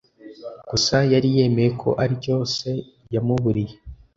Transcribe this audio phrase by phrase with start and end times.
[0.69, 2.71] Gusa yari yemeye ko aricyo se
[3.13, 3.73] yamuburiye!